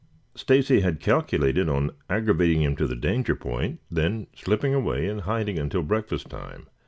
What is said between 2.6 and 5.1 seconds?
them to the danger point, then slipping away